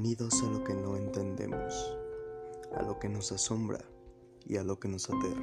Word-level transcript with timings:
Bienvenidos 0.00 0.44
a 0.44 0.46
lo 0.46 0.62
que 0.62 0.74
no 0.74 0.96
entendemos, 0.96 1.98
a 2.76 2.84
lo 2.84 3.00
que 3.00 3.08
nos 3.08 3.32
asombra 3.32 3.84
y 4.46 4.56
a 4.56 4.62
lo 4.62 4.78
que 4.78 4.86
nos 4.86 5.10
aterra. 5.10 5.42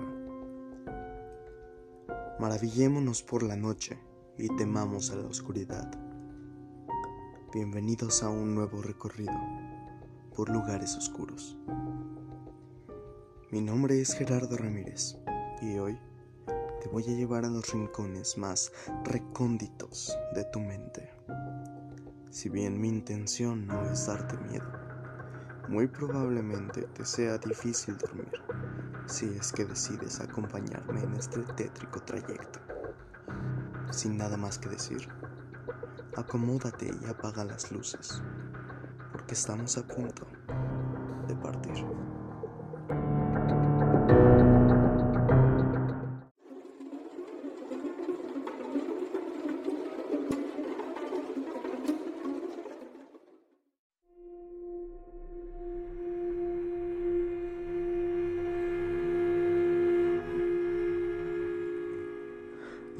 Maravillémonos 2.39 3.21
por 3.21 3.43
la 3.43 3.57
noche 3.57 4.00
y 4.38 4.47
temamos 4.55 5.11
a 5.11 5.18
la 5.18 5.28
oscuridad. 5.28 5.91
Bienvenidos 7.54 8.23
a 8.23 8.29
un 8.29 8.55
nuevo 8.55 8.82
recorrido 8.82 9.33
por 10.33 10.47
lugares 10.47 10.96
oscuros. 10.96 11.57
Mi 13.51 13.60
nombre 13.60 14.00
es 14.00 14.14
Gerardo 14.14 14.56
Ramírez 14.56 15.18
y 15.61 15.79
hoy 15.79 16.00
te 16.82 16.87
voy 16.87 17.04
a 17.04 17.14
llevar 17.14 17.43
a 17.43 17.50
los 17.50 17.74
rincones 17.74 18.37
más 18.37 18.71
recónditos 19.04 20.18
de 20.33 20.46
tu 20.46 20.61
mente. 20.61 21.14
Si 22.36 22.50
bien 22.50 22.82
mi 22.82 22.89
intención 22.89 23.66
no 23.66 23.89
es 23.89 24.07
darte 24.07 24.36
miedo, 24.50 24.70
muy 25.70 25.88
probablemente 25.88 26.82
te 26.82 27.06
sea 27.06 27.38
difícil 27.38 27.98
dormir 27.98 28.30
si 29.06 29.28
es 29.28 29.54
que 29.54 29.64
decides 29.64 30.20
acompañarme 30.20 31.02
en 31.02 31.14
este 31.14 31.39
tétrico 31.56 32.02
trayecto. 32.02 32.59
Sin 33.89 34.17
nada 34.17 34.36
más 34.36 34.59
que 34.59 34.67
decir, 34.67 35.08
acomódate 36.17 36.94
y 37.02 37.06
apaga 37.06 37.45
las 37.45 37.72
luces, 37.72 38.22
porque 39.14 39.33
estamos 39.33 39.78
a 39.78 39.88
punto 39.88 40.28
de 41.30 41.36
partir. 41.38 42.05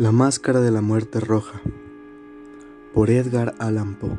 La 0.06 0.11
máscara 0.11 0.61
de 0.61 0.70
la 0.70 0.81
muerte 0.81 1.20
roja 1.20 1.59
por 2.94 3.09
Edgar 3.09 3.56
Allan 3.58 3.95
Poe 3.95 4.16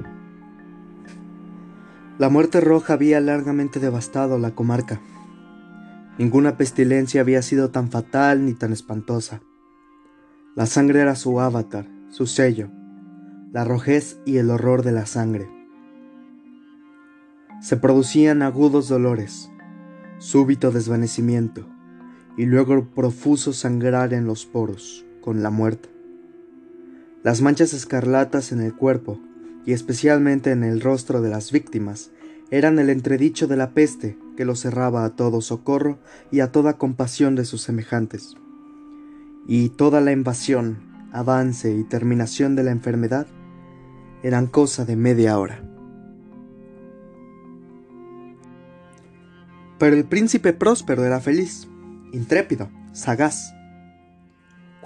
La 2.18 2.28
muerte 2.28 2.60
roja 2.60 2.94
había 2.94 3.20
largamente 3.20 3.78
devastado 3.78 4.36
la 4.40 4.50
comarca. 4.50 5.00
Ninguna 6.18 6.56
pestilencia 6.56 7.20
había 7.20 7.40
sido 7.40 7.70
tan 7.70 7.88
fatal 7.88 8.44
ni 8.44 8.54
tan 8.54 8.72
espantosa. 8.72 9.42
La 10.56 10.66
sangre 10.66 11.02
era 11.02 11.14
su 11.14 11.38
avatar, 11.40 11.86
su 12.10 12.26
sello, 12.26 12.68
la 13.52 13.62
rojez 13.62 14.18
y 14.26 14.38
el 14.38 14.50
horror 14.50 14.82
de 14.82 14.90
la 14.90 15.06
sangre. 15.06 15.48
Se 17.60 17.76
producían 17.76 18.42
agudos 18.42 18.88
dolores, 18.88 19.52
súbito 20.18 20.72
desvanecimiento 20.72 21.64
y 22.36 22.46
luego 22.46 22.86
profuso 22.86 23.52
sangrar 23.52 24.12
en 24.14 24.26
los 24.26 24.46
poros 24.46 25.05
con 25.26 25.42
la 25.42 25.50
muerte. 25.50 25.88
Las 27.24 27.42
manchas 27.42 27.74
escarlatas 27.74 28.52
en 28.52 28.60
el 28.60 28.76
cuerpo, 28.76 29.18
y 29.64 29.72
especialmente 29.72 30.52
en 30.52 30.62
el 30.62 30.80
rostro 30.80 31.20
de 31.20 31.28
las 31.28 31.50
víctimas, 31.50 32.12
eran 32.52 32.78
el 32.78 32.90
entredicho 32.90 33.48
de 33.48 33.56
la 33.56 33.70
peste 33.70 34.16
que 34.36 34.44
los 34.44 34.60
cerraba 34.60 35.04
a 35.04 35.16
todo 35.16 35.40
socorro 35.40 35.98
y 36.30 36.38
a 36.38 36.52
toda 36.52 36.78
compasión 36.78 37.34
de 37.34 37.44
sus 37.44 37.60
semejantes. 37.62 38.36
Y 39.48 39.70
toda 39.70 40.00
la 40.00 40.12
invasión, 40.12 40.78
avance 41.10 41.74
y 41.74 41.82
terminación 41.82 42.54
de 42.54 42.62
la 42.62 42.70
enfermedad 42.70 43.26
eran 44.22 44.46
cosa 44.46 44.84
de 44.84 44.94
media 44.94 45.40
hora. 45.40 45.60
Pero 49.80 49.96
el 49.96 50.04
príncipe 50.04 50.52
próspero 50.52 51.04
era 51.04 51.18
feliz, 51.18 51.66
intrépido, 52.12 52.70
sagaz, 52.92 53.55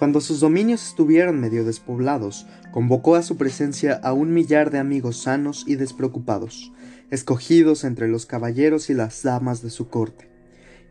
cuando 0.01 0.23
sus 0.23 0.41
dominios 0.41 0.89
estuvieron 0.89 1.39
medio 1.41 1.63
despoblados, 1.63 2.47
convocó 2.73 3.17
a 3.17 3.23
su 3.23 3.37
presencia 3.37 4.01
a 4.03 4.15
un 4.15 4.33
millar 4.33 4.71
de 4.71 4.79
amigos 4.79 5.19
sanos 5.19 5.65
y 5.67 5.75
despreocupados, 5.75 6.73
escogidos 7.11 7.85
entre 7.85 8.09
los 8.09 8.25
caballeros 8.25 8.89
y 8.89 8.95
las 8.95 9.23
damas 9.23 9.61
de 9.61 9.69
su 9.69 9.91
corte, 9.91 10.27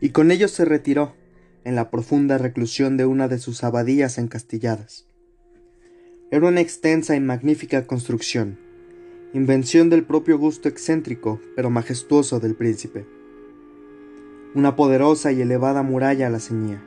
y 0.00 0.10
con 0.10 0.30
ellos 0.30 0.52
se 0.52 0.64
retiró, 0.64 1.16
en 1.64 1.74
la 1.74 1.90
profunda 1.90 2.38
reclusión 2.38 2.96
de 2.96 3.04
una 3.04 3.26
de 3.26 3.40
sus 3.40 3.64
abadías 3.64 4.16
encastilladas. 4.16 5.08
Era 6.30 6.46
una 6.46 6.60
extensa 6.60 7.16
y 7.16 7.20
magnífica 7.20 7.88
construcción, 7.88 8.60
invención 9.34 9.90
del 9.90 10.04
propio 10.04 10.38
gusto 10.38 10.68
excéntrico 10.68 11.40
pero 11.56 11.68
majestuoso 11.68 12.38
del 12.38 12.54
príncipe. 12.54 13.06
Una 14.54 14.76
poderosa 14.76 15.32
y 15.32 15.40
elevada 15.40 15.82
muralla 15.82 16.30
la 16.30 16.38
ceñía 16.38 16.84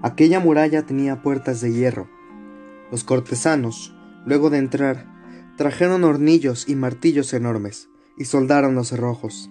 Aquella 0.00 0.38
muralla 0.38 0.86
tenía 0.86 1.22
puertas 1.22 1.60
de 1.60 1.72
hierro. 1.72 2.08
Los 2.92 3.02
cortesanos, 3.02 3.94
luego 4.24 4.48
de 4.48 4.58
entrar, 4.58 5.06
trajeron 5.56 6.04
hornillos 6.04 6.68
y 6.68 6.76
martillos 6.76 7.34
enormes 7.34 7.88
y 8.16 8.24
soldaron 8.26 8.76
los 8.76 8.88
cerrojos. 8.88 9.50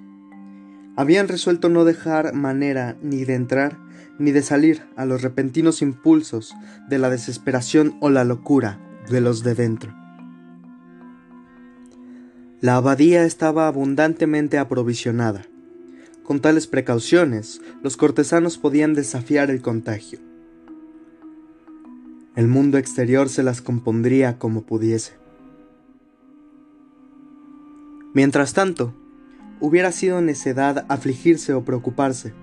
Habían 0.96 1.28
resuelto 1.28 1.70
no 1.70 1.84
dejar 1.84 2.34
manera 2.34 2.98
ni 3.02 3.26
de 3.26 3.36
entrar 3.36 3.78
ni 4.20 4.32
de 4.32 4.42
salir 4.42 4.84
a 4.96 5.06
los 5.06 5.22
repentinos 5.22 5.82
impulsos 5.82 6.56
de 6.90 6.98
la 6.98 7.10
desesperación 7.10 7.98
o 8.00 8.10
la 8.10 8.24
locura 8.24 8.80
de 9.10 9.22
los 9.22 9.44
de 9.44 9.54
dentro. 9.54 9.94
La 12.60 12.78
abadía 12.78 13.26
estaba 13.26 13.68
abundantemente 13.68 14.58
aprovisionada. 14.58 15.46
Con 16.24 16.40
tales 16.40 16.68
precauciones, 16.68 17.62
los 17.84 17.96
cortesanos 17.96 18.58
podían 18.58 18.96
desafiar 18.96 19.52
el 19.52 19.62
contagio. 19.62 20.27
El 22.38 22.48
mundo 22.48 22.78
exterior 22.78 23.30
se 23.30 23.42
las 23.42 23.64
compondría 23.64 24.38
como 24.38 24.62
pudiese. 24.62 25.14
Mientras 28.14 28.54
tanto, 28.54 28.94
hubiera 29.60 29.92
sido 29.92 30.22
necedad 30.22 30.86
afligirse 30.88 31.56
o 31.56 31.66
preocuparse. 31.66 32.36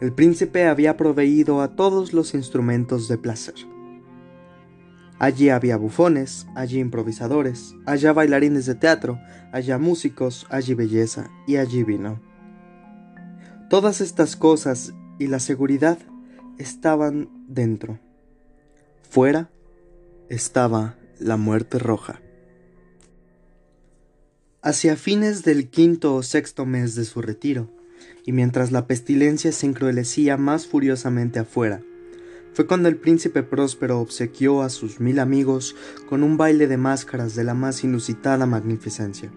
El 0.00 0.12
príncipe 0.12 0.68
había 0.68 0.96
proveído 0.96 1.62
a 1.62 1.74
todos 1.74 2.12
los 2.12 2.32
instrumentos 2.32 3.08
de 3.08 3.18
placer. 3.18 3.56
Allí 5.18 5.48
había 5.48 5.76
bufones, 5.76 6.46
allí 6.54 6.78
improvisadores, 6.78 7.74
allá 7.86 8.12
bailarines 8.12 8.66
de 8.66 8.76
teatro, 8.76 9.18
allá 9.50 9.78
músicos, 9.78 10.46
allí 10.48 10.74
belleza 10.74 11.28
y 11.48 11.56
allí 11.56 11.82
vino. 11.82 12.20
Todas 13.68 14.00
estas 14.00 14.36
cosas 14.36 14.94
y 15.18 15.26
la 15.26 15.40
seguridad 15.40 15.98
estaban 16.56 17.28
dentro. 17.48 17.98
Fuera 19.12 19.50
estaba 20.30 20.96
la 21.18 21.36
muerte 21.36 21.78
roja. 21.78 22.22
Hacia 24.62 24.96
fines 24.96 25.44
del 25.44 25.68
quinto 25.68 26.14
o 26.14 26.22
sexto 26.22 26.64
mes 26.64 26.94
de 26.94 27.04
su 27.04 27.20
retiro, 27.20 27.68
y 28.24 28.32
mientras 28.32 28.72
la 28.72 28.86
pestilencia 28.86 29.52
se 29.52 29.66
encruelecía 29.66 30.38
más 30.38 30.66
furiosamente 30.66 31.40
afuera, 31.40 31.82
fue 32.54 32.66
cuando 32.66 32.88
el 32.88 32.96
príncipe 32.96 33.42
próspero 33.42 34.00
obsequió 34.00 34.62
a 34.62 34.70
sus 34.70 34.98
mil 34.98 35.18
amigos 35.18 35.76
con 36.08 36.22
un 36.22 36.38
baile 36.38 36.66
de 36.66 36.78
máscaras 36.78 37.34
de 37.34 37.44
la 37.44 37.52
más 37.52 37.84
inusitada 37.84 38.46
magnificencia. 38.46 39.30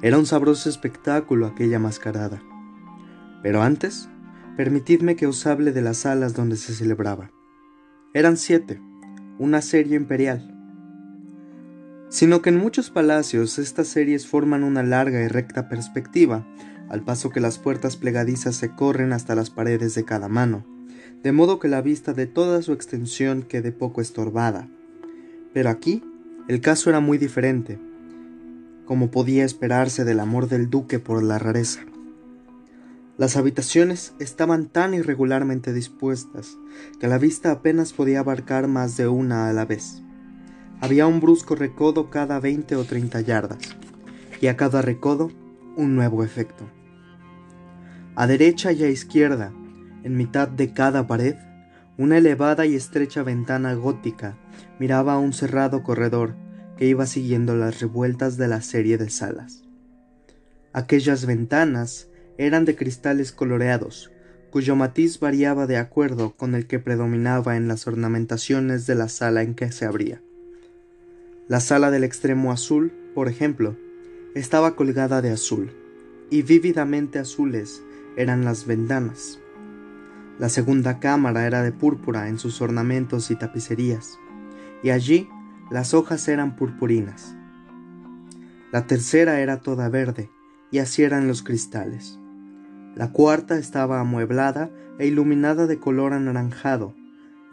Era 0.00 0.16
un 0.16 0.26
sabroso 0.26 0.68
espectáculo 0.70 1.48
aquella 1.48 1.80
mascarada. 1.80 2.40
Pero 3.42 3.62
antes, 3.62 4.08
permitidme 4.56 5.16
que 5.16 5.26
os 5.26 5.44
hable 5.44 5.72
de 5.72 5.82
las 5.82 5.96
salas 5.96 6.34
donde 6.34 6.56
se 6.56 6.72
celebraba. 6.72 7.32
Eran 8.18 8.36
siete, 8.36 8.80
una 9.38 9.62
serie 9.62 9.94
imperial. 9.94 10.52
Sino 12.08 12.42
que 12.42 12.48
en 12.48 12.56
muchos 12.56 12.90
palacios 12.90 13.60
estas 13.60 13.86
series 13.86 14.26
forman 14.26 14.64
una 14.64 14.82
larga 14.82 15.22
y 15.22 15.28
recta 15.28 15.68
perspectiva, 15.68 16.44
al 16.88 17.04
paso 17.04 17.30
que 17.30 17.38
las 17.38 17.60
puertas 17.60 17.96
plegadizas 17.96 18.56
se 18.56 18.74
corren 18.74 19.12
hasta 19.12 19.36
las 19.36 19.50
paredes 19.50 19.94
de 19.94 20.04
cada 20.04 20.26
mano, 20.26 20.66
de 21.22 21.30
modo 21.30 21.60
que 21.60 21.68
la 21.68 21.80
vista 21.80 22.12
de 22.12 22.26
toda 22.26 22.60
su 22.62 22.72
extensión 22.72 23.42
quede 23.42 23.70
poco 23.70 24.00
estorbada. 24.00 24.68
Pero 25.54 25.70
aquí 25.70 26.02
el 26.48 26.60
caso 26.60 26.90
era 26.90 26.98
muy 26.98 27.18
diferente, 27.18 27.78
como 28.84 29.12
podía 29.12 29.44
esperarse 29.44 30.04
del 30.04 30.18
amor 30.18 30.48
del 30.48 30.70
duque 30.70 30.98
por 30.98 31.22
la 31.22 31.38
rareza. 31.38 31.82
Las 33.18 33.36
habitaciones 33.36 34.14
estaban 34.20 34.68
tan 34.68 34.94
irregularmente 34.94 35.72
dispuestas 35.72 36.56
que 37.00 37.08
la 37.08 37.18
vista 37.18 37.50
apenas 37.50 37.92
podía 37.92 38.20
abarcar 38.20 38.68
más 38.68 38.96
de 38.96 39.08
una 39.08 39.48
a 39.48 39.52
la 39.52 39.64
vez. 39.64 40.04
Había 40.80 41.08
un 41.08 41.18
brusco 41.18 41.56
recodo 41.56 42.10
cada 42.10 42.38
veinte 42.38 42.76
o 42.76 42.84
treinta 42.84 43.20
yardas, 43.20 43.58
y 44.40 44.46
a 44.46 44.56
cada 44.56 44.82
recodo 44.82 45.32
un 45.76 45.96
nuevo 45.96 46.22
efecto. 46.22 46.70
A 48.14 48.28
derecha 48.28 48.70
y 48.70 48.84
a 48.84 48.88
izquierda, 48.88 49.52
en 50.04 50.16
mitad 50.16 50.46
de 50.46 50.72
cada 50.72 51.08
pared, 51.08 51.34
una 51.96 52.18
elevada 52.18 52.66
y 52.66 52.76
estrecha 52.76 53.24
ventana 53.24 53.74
gótica 53.74 54.38
miraba 54.78 55.14
a 55.14 55.18
un 55.18 55.32
cerrado 55.32 55.82
corredor 55.82 56.36
que 56.76 56.86
iba 56.86 57.04
siguiendo 57.04 57.56
las 57.56 57.80
revueltas 57.80 58.36
de 58.36 58.46
la 58.46 58.62
serie 58.62 58.96
de 58.96 59.10
salas. 59.10 59.64
Aquellas 60.72 61.26
ventanas 61.26 62.08
eran 62.38 62.64
de 62.64 62.76
cristales 62.76 63.32
coloreados, 63.32 64.10
cuyo 64.50 64.76
matiz 64.76 65.20
variaba 65.20 65.66
de 65.66 65.76
acuerdo 65.76 66.34
con 66.36 66.54
el 66.54 66.66
que 66.66 66.78
predominaba 66.78 67.56
en 67.56 67.68
las 67.68 67.86
ornamentaciones 67.86 68.86
de 68.86 68.94
la 68.94 69.08
sala 69.08 69.42
en 69.42 69.54
que 69.54 69.70
se 69.72 69.84
abría. 69.84 70.22
La 71.48 71.60
sala 71.60 71.90
del 71.90 72.04
extremo 72.04 72.52
azul, 72.52 72.92
por 73.14 73.28
ejemplo, 73.28 73.76
estaba 74.34 74.76
colgada 74.76 75.20
de 75.20 75.30
azul, 75.30 75.72
y 76.30 76.42
vívidamente 76.42 77.18
azules 77.18 77.82
eran 78.16 78.44
las 78.44 78.66
ventanas. 78.66 79.38
La 80.38 80.48
segunda 80.48 81.00
cámara 81.00 81.46
era 81.46 81.62
de 81.62 81.72
púrpura 81.72 82.28
en 82.28 82.38
sus 82.38 82.60
ornamentos 82.60 83.30
y 83.30 83.36
tapicerías, 83.36 84.18
y 84.82 84.90
allí 84.90 85.28
las 85.70 85.94
hojas 85.94 86.28
eran 86.28 86.54
purpurinas. 86.54 87.34
La 88.70 88.86
tercera 88.86 89.40
era 89.40 89.60
toda 89.60 89.88
verde, 89.88 90.30
y 90.70 90.78
así 90.78 91.02
eran 91.02 91.26
los 91.26 91.42
cristales. 91.42 92.18
La 92.98 93.12
cuarta 93.12 93.56
estaba 93.56 94.00
amueblada 94.00 94.70
e 94.98 95.06
iluminada 95.06 95.68
de 95.68 95.78
color 95.78 96.12
anaranjado, 96.14 96.96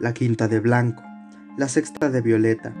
la 0.00 0.12
quinta 0.12 0.48
de 0.48 0.58
blanco, 0.58 1.04
la 1.56 1.68
sexta 1.68 2.10
de 2.10 2.20
violeta, 2.20 2.74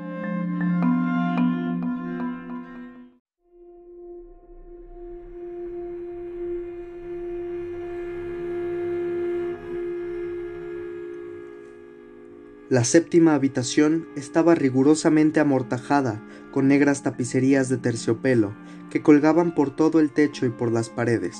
La 12.68 12.82
séptima 12.82 13.34
habitación 13.34 14.08
estaba 14.16 14.56
rigurosamente 14.56 15.38
amortajada 15.38 16.20
con 16.50 16.66
negras 16.66 17.04
tapicerías 17.04 17.68
de 17.68 17.76
terciopelo 17.76 18.56
que 18.90 19.02
colgaban 19.02 19.54
por 19.54 19.76
todo 19.76 20.00
el 20.00 20.10
techo 20.10 20.46
y 20.46 20.50
por 20.50 20.72
las 20.72 20.90
paredes, 20.90 21.36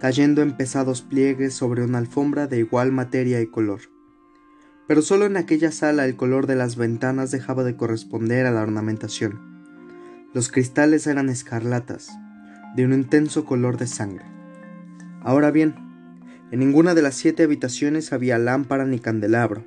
cayendo 0.00 0.40
en 0.42 0.56
pesados 0.56 1.02
pliegues 1.02 1.54
sobre 1.54 1.84
una 1.84 1.98
alfombra 1.98 2.46
de 2.46 2.58
igual 2.58 2.90
materia 2.90 3.40
y 3.40 3.46
color. 3.46 3.82
Pero 4.88 5.02
solo 5.02 5.26
en 5.26 5.36
aquella 5.36 5.70
sala 5.70 6.06
el 6.06 6.16
color 6.16 6.46
de 6.46 6.56
las 6.56 6.76
ventanas 6.76 7.30
dejaba 7.30 7.62
de 7.62 7.76
corresponder 7.76 8.46
a 8.46 8.50
la 8.50 8.62
ornamentación. 8.62 9.38
Los 10.32 10.50
cristales 10.50 11.06
eran 11.06 11.28
escarlatas, 11.28 12.10
de 12.74 12.84
un 12.84 12.92
intenso 12.92 13.44
color 13.44 13.76
de 13.76 13.86
sangre. 13.86 14.24
Ahora 15.22 15.50
bien, 15.50 15.74
en 16.50 16.60
ninguna 16.60 16.94
de 16.94 17.02
las 17.02 17.14
siete 17.14 17.42
habitaciones 17.42 18.12
había 18.12 18.38
lámpara 18.38 18.86
ni 18.86 18.98
candelabro, 18.98 19.64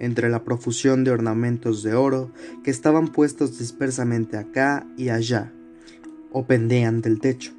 entre 0.00 0.28
la 0.28 0.44
profusión 0.44 1.04
de 1.04 1.12
ornamentos 1.12 1.82
de 1.82 1.94
oro 1.94 2.32
que 2.64 2.70
estaban 2.70 3.08
puestos 3.08 3.58
dispersamente 3.58 4.36
acá 4.36 4.86
y 4.96 5.08
allá, 5.10 5.52
o 6.32 6.46
pendían 6.46 7.00
del 7.00 7.20
techo. 7.20 7.57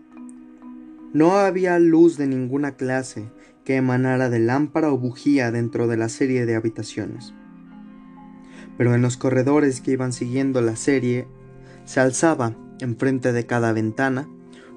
No 1.12 1.32
había 1.40 1.80
luz 1.80 2.18
de 2.18 2.28
ninguna 2.28 2.76
clase 2.76 3.32
que 3.66 3.76
emanara 3.76 4.30
de 4.30 4.38
lámpara 4.38 4.92
o 4.92 4.98
bujía 4.98 5.52
dentro 5.52 5.88
de 5.88 5.98
la 5.98 6.08
serie 6.08 6.46
de 6.46 6.56
habitaciones. 6.56 7.34
Pero 8.78 8.94
en 8.94 9.02
los 9.02 9.18
corredores 9.18 9.82
que 9.82 9.92
iban 9.92 10.14
siguiendo 10.14 10.62
la 10.62 10.76
serie, 10.76 11.28
se 11.84 12.00
alzaba, 12.00 12.56
enfrente 12.80 13.34
de 13.34 13.48
cada 13.48 13.74
ventana, 13.74 14.30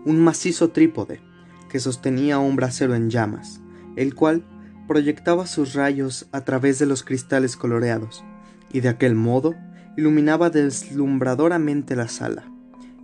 un 0.06 0.20
macizo 0.20 0.70
trípode 0.70 1.20
que 1.69 1.81
sostenía 1.81 2.38
un 2.38 2.56
brasero 2.56 2.94
en 2.94 3.11
llamas, 3.11 3.61
el 3.96 4.14
cual 4.14 4.44
proyectaba 4.88 5.46
sus 5.46 5.75
rayos 5.75 6.29
a 6.32 6.43
través 6.43 6.79
de 6.79 6.87
los 6.87 7.02
cristales 7.02 7.56
coloreados, 7.56 8.25
y 8.73 8.81
de 8.81 8.88
aquel 8.88 9.14
modo 9.14 9.55
iluminaba 9.99 10.49
deslumbradoramente 10.49 11.94
la 11.94 12.08
sala, 12.08 12.50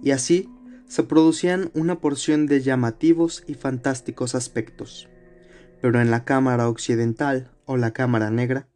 y 0.03 0.13
así 0.13 0.49
se 0.89 1.03
producían 1.03 1.71
una 1.75 2.01
porción 2.01 2.47
de 2.47 2.63
llamativos 2.63 3.45
y 3.47 3.55
fantásticos 3.55 4.35
aspectos. 4.35 5.09
Pero 5.81 6.01
en 6.01 6.11
la 6.11 6.25
cámara 6.25 6.69
occidental 6.69 7.53
o 7.67 7.77
la 7.77 7.93
cámara 7.93 8.31
negra, 8.31 8.69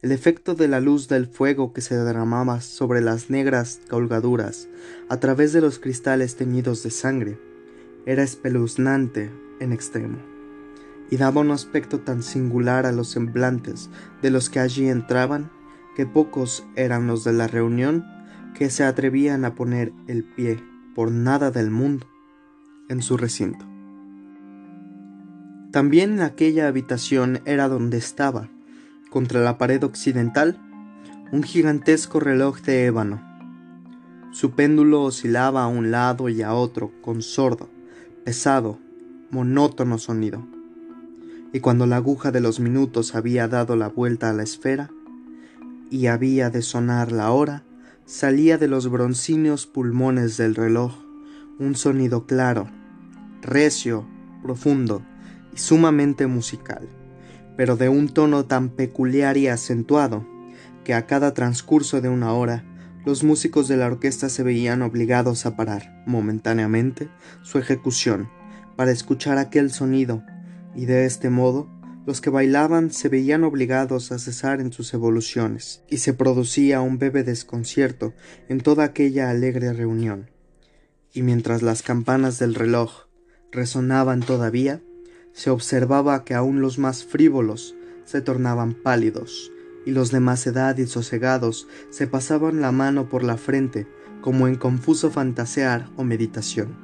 el 0.00 0.12
efecto 0.12 0.54
de 0.54 0.68
la 0.68 0.80
luz 0.80 1.08
del 1.08 1.26
fuego 1.26 1.72
que 1.72 1.80
se 1.80 1.96
derramaba 1.96 2.60
sobre 2.60 3.00
las 3.00 3.30
negras 3.30 3.80
colgaduras 3.90 4.68
a 5.08 5.18
través 5.18 5.52
de 5.52 5.60
los 5.60 5.78
cristales 5.78 6.36
teñidos 6.36 6.82
de 6.82 6.90
sangre 6.90 7.38
era 8.06 8.22
espeluznante 8.22 9.30
en 9.60 9.72
extremo 9.72 10.18
y 11.10 11.16
daba 11.16 11.40
un 11.40 11.50
aspecto 11.50 12.00
tan 12.00 12.22
singular 12.22 12.86
a 12.86 12.92
los 12.92 13.08
semblantes 13.08 13.90
de 14.22 14.30
los 14.30 14.50
que 14.50 14.60
allí 14.60 14.88
entraban, 14.88 15.50
que 15.96 16.06
pocos 16.06 16.66
eran 16.76 17.06
los 17.06 17.24
de 17.24 17.32
la 17.32 17.46
reunión 17.46 18.04
que 18.54 18.70
se 18.70 18.84
atrevían 18.84 19.44
a 19.44 19.54
poner 19.54 19.92
el 20.06 20.24
pie 20.24 20.73
por 20.94 21.10
nada 21.10 21.50
del 21.50 21.70
mundo 21.70 22.06
en 22.88 23.02
su 23.02 23.16
recinto. 23.16 23.64
También 25.72 26.14
en 26.14 26.20
aquella 26.20 26.68
habitación 26.68 27.40
era 27.44 27.68
donde 27.68 27.98
estaba, 27.98 28.48
contra 29.10 29.40
la 29.40 29.58
pared 29.58 29.82
occidental, 29.82 30.58
un 31.32 31.42
gigantesco 31.42 32.20
reloj 32.20 32.60
de 32.60 32.86
ébano. 32.86 33.22
Su 34.32 34.52
péndulo 34.52 35.02
oscilaba 35.02 35.64
a 35.64 35.68
un 35.68 35.90
lado 35.90 36.28
y 36.28 36.42
a 36.42 36.54
otro 36.54 36.92
con 37.02 37.22
sordo, 37.22 37.68
pesado, 38.24 38.78
monótono 39.30 39.98
sonido 39.98 40.46
y 41.54 41.60
cuando 41.60 41.86
la 41.86 41.96
aguja 41.96 42.32
de 42.32 42.40
los 42.40 42.58
minutos 42.58 43.14
había 43.14 43.46
dado 43.46 43.76
la 43.76 43.88
vuelta 43.88 44.28
a 44.28 44.32
la 44.32 44.42
esfera, 44.42 44.90
y 45.88 46.08
había 46.08 46.50
de 46.50 46.62
sonar 46.62 47.12
la 47.12 47.30
hora, 47.30 47.62
salía 48.06 48.58
de 48.58 48.68
los 48.68 48.90
broncíneos 48.90 49.66
pulmones 49.66 50.36
del 50.36 50.54
reloj 50.54 50.92
un 51.58 51.74
sonido 51.74 52.26
claro, 52.26 52.68
recio, 53.40 54.06
profundo 54.42 55.02
y 55.54 55.58
sumamente 55.58 56.26
musical, 56.26 56.88
pero 57.56 57.76
de 57.76 57.88
un 57.88 58.08
tono 58.08 58.44
tan 58.44 58.68
peculiar 58.68 59.36
y 59.36 59.48
acentuado 59.48 60.26
que 60.84 60.94
a 60.94 61.06
cada 61.06 61.32
transcurso 61.32 62.00
de 62.00 62.08
una 62.08 62.32
hora 62.32 62.64
los 63.06 63.22
músicos 63.22 63.68
de 63.68 63.76
la 63.76 63.86
orquesta 63.86 64.28
se 64.28 64.42
veían 64.42 64.82
obligados 64.82 65.46
a 65.46 65.56
parar 65.56 66.02
momentáneamente 66.06 67.08
su 67.42 67.58
ejecución 67.58 68.28
para 68.76 68.90
escuchar 68.90 69.38
aquel 69.38 69.70
sonido 69.70 70.22
y 70.74 70.86
de 70.86 71.06
este 71.06 71.30
modo 71.30 71.68
los 72.06 72.20
que 72.20 72.30
bailaban 72.30 72.90
se 72.90 73.08
veían 73.08 73.44
obligados 73.44 74.12
a 74.12 74.18
cesar 74.18 74.60
en 74.60 74.72
sus 74.72 74.92
evoluciones, 74.92 75.82
y 75.88 75.98
se 75.98 76.12
producía 76.12 76.80
un 76.80 76.98
breve 76.98 77.24
desconcierto 77.24 78.12
en 78.48 78.60
toda 78.60 78.84
aquella 78.84 79.30
alegre 79.30 79.72
reunión. 79.72 80.30
Y 81.12 81.22
mientras 81.22 81.62
las 81.62 81.82
campanas 81.82 82.38
del 82.38 82.54
reloj 82.54 83.06
resonaban 83.52 84.20
todavía, 84.20 84.82
se 85.32 85.50
observaba 85.50 86.24
que 86.24 86.34
aun 86.34 86.60
los 86.60 86.78
más 86.78 87.04
frívolos 87.04 87.74
se 88.04 88.20
tornaban 88.20 88.74
pálidos, 88.74 89.50
y 89.86 89.92
los 89.92 90.10
de 90.10 90.20
más 90.20 90.46
edad 90.46 90.76
y 90.76 90.86
sosegados 90.86 91.68
se 91.90 92.06
pasaban 92.06 92.60
la 92.60 92.72
mano 92.72 93.08
por 93.08 93.24
la 93.24 93.36
frente 93.36 93.86
como 94.20 94.48
en 94.48 94.56
confuso 94.56 95.10
fantasear 95.10 95.90
o 95.96 96.04
meditación. 96.04 96.76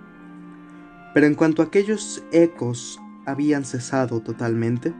Pero 1.14 1.26
en 1.26 1.34
cuanto 1.34 1.62
aquellos 1.62 2.22
ecos 2.32 3.00
habían 3.26 3.64
cesado 3.64 4.20
totalmente, 4.20 4.92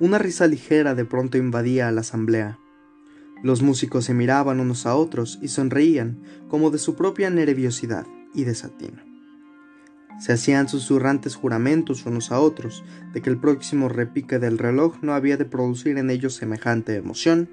una 0.00 0.18
risa 0.18 0.46
ligera 0.46 0.94
de 0.94 1.04
pronto 1.04 1.38
invadía 1.38 1.88
a 1.88 1.92
la 1.92 2.00
asamblea. 2.00 2.58
Los 3.42 3.62
músicos 3.62 4.04
se 4.04 4.14
miraban 4.14 4.60
unos 4.60 4.86
a 4.86 4.94
otros 4.94 5.38
y 5.42 5.48
sonreían 5.48 6.22
como 6.48 6.70
de 6.70 6.78
su 6.78 6.94
propia 6.94 7.30
nerviosidad 7.30 8.06
y 8.34 8.44
desatino. 8.44 9.02
Se 10.20 10.32
hacían 10.32 10.68
susurrantes 10.68 11.34
juramentos 11.34 12.06
unos 12.06 12.30
a 12.30 12.38
otros 12.38 12.84
de 13.12 13.22
que 13.22 13.30
el 13.30 13.38
próximo 13.38 13.88
repique 13.88 14.38
del 14.38 14.58
reloj 14.58 14.96
no 15.02 15.14
había 15.14 15.36
de 15.36 15.44
producir 15.44 15.98
en 15.98 16.10
ellos 16.10 16.34
semejante 16.34 16.94
emoción, 16.94 17.48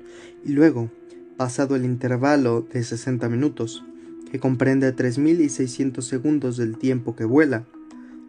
y 0.45 0.51
luego, 0.51 0.91
pasado 1.37 1.75
el 1.75 1.85
intervalo 1.85 2.61
de 2.61 2.83
sesenta 2.83 3.29
minutos, 3.29 3.83
que 4.31 4.39
comprende 4.39 4.91
tres 4.91 5.17
mil 5.17 5.41
y 5.41 5.49
seiscientos 5.49 6.05
segundos 6.05 6.57
del 6.57 6.77
tiempo 6.77 7.15
que 7.15 7.25
vuela, 7.25 7.65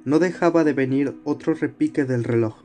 no 0.04 0.18
dejaba 0.18 0.64
de 0.64 0.72
venir 0.72 1.14
otro 1.24 1.52
repique 1.52 2.06
del 2.06 2.24
reloj, 2.24 2.62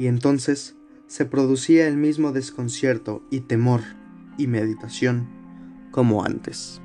y 0.00 0.06
entonces 0.06 0.76
se 1.08 1.26
producía 1.26 1.86
el 1.86 1.98
mismo 1.98 2.32
desconcierto 2.32 3.22
y 3.30 3.40
temor 3.40 3.82
y 4.38 4.46
meditación 4.46 5.28
como 5.90 6.24
antes. 6.24 6.80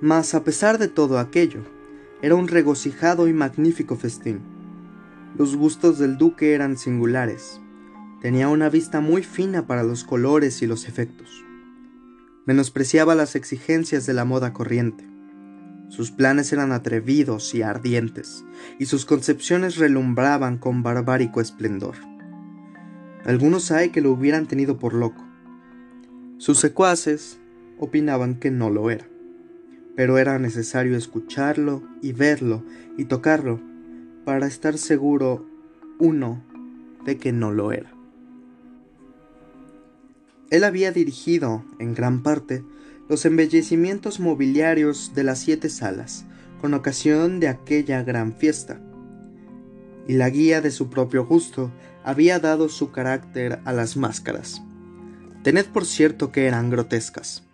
Mas 0.00 0.36
a 0.36 0.44
pesar 0.44 0.78
de 0.78 0.86
todo 0.86 1.18
aquello, 1.18 1.64
era 2.22 2.36
un 2.36 2.46
regocijado 2.46 3.26
y 3.26 3.32
magnífico 3.32 3.96
festín 3.96 4.38
los 5.36 5.56
gustos 5.56 5.98
del 5.98 6.16
duque 6.16 6.54
eran 6.54 6.76
singulares. 6.76 7.60
Tenía 8.20 8.48
una 8.48 8.68
vista 8.68 9.00
muy 9.00 9.22
fina 9.22 9.68
para 9.68 9.84
los 9.84 10.02
colores 10.02 10.60
y 10.62 10.66
los 10.66 10.88
efectos. 10.88 11.44
Menospreciaba 12.46 13.14
las 13.14 13.36
exigencias 13.36 14.06
de 14.06 14.14
la 14.14 14.24
moda 14.24 14.52
corriente. 14.52 15.08
Sus 15.88 16.10
planes 16.10 16.52
eran 16.52 16.72
atrevidos 16.72 17.54
y 17.54 17.62
ardientes, 17.62 18.44
y 18.80 18.86
sus 18.86 19.06
concepciones 19.06 19.76
relumbraban 19.76 20.58
con 20.58 20.82
barbárico 20.82 21.40
esplendor. 21.40 21.94
Algunos 23.24 23.70
hay 23.70 23.90
que 23.90 24.00
lo 24.00 24.10
hubieran 24.10 24.46
tenido 24.46 24.78
por 24.78 24.94
loco. 24.94 25.24
Sus 26.38 26.58
secuaces 26.58 27.38
opinaban 27.78 28.34
que 28.34 28.50
no 28.50 28.68
lo 28.68 28.90
era, 28.90 29.06
pero 29.94 30.18
era 30.18 30.40
necesario 30.40 30.96
escucharlo 30.96 31.84
y 32.02 32.12
verlo 32.12 32.64
y 32.96 33.04
tocarlo 33.04 33.60
para 34.24 34.48
estar 34.48 34.76
seguro 34.76 35.46
uno 36.00 36.42
de 37.04 37.16
que 37.16 37.32
no 37.32 37.52
lo 37.52 37.70
era. 37.70 37.97
Él 40.50 40.64
había 40.64 40.92
dirigido, 40.92 41.64
en 41.78 41.94
gran 41.94 42.22
parte, 42.22 42.64
los 43.08 43.24
embellecimientos 43.26 44.18
mobiliarios 44.20 45.12
de 45.14 45.24
las 45.24 45.40
siete 45.40 45.68
salas, 45.68 46.24
con 46.60 46.74
ocasión 46.74 47.38
de 47.38 47.48
aquella 47.48 48.02
gran 48.02 48.32
fiesta. 48.32 48.80
Y 50.06 50.14
la 50.14 50.30
guía 50.30 50.60
de 50.60 50.70
su 50.70 50.88
propio 50.88 51.26
gusto 51.26 51.70
había 52.02 52.38
dado 52.38 52.68
su 52.70 52.90
carácter 52.90 53.60
a 53.64 53.72
las 53.72 53.96
máscaras. 53.96 54.62
Tened 55.42 55.66
por 55.66 55.84
cierto 55.84 56.32
que 56.32 56.46
eran 56.46 56.70
grotescas. 56.70 57.44